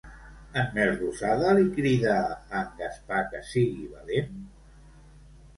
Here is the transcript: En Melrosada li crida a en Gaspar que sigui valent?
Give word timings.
En 0.61 0.71
Melrosada 0.77 1.51
li 1.59 1.67
crida 1.75 2.15
a 2.23 2.39
en 2.63 2.73
Gaspar 2.81 3.21
que 3.35 3.43
sigui 3.51 3.87
valent? 3.93 4.33